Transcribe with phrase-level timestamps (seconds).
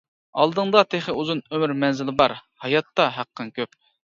[0.43, 2.35] ئالدىڭدا تېخى ئۇزۇن ئۆمۈر مەنزىلى بار،
[2.67, 3.83] ھاياتتا ھەققىڭ كۆپ.